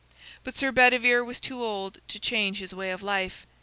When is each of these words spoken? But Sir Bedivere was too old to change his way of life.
But 0.43 0.55
Sir 0.55 0.71
Bedivere 0.71 1.23
was 1.23 1.39
too 1.39 1.63
old 1.63 1.99
to 2.07 2.19
change 2.19 2.57
his 2.57 2.73
way 2.73 2.89
of 2.89 3.03
life. 3.03 3.45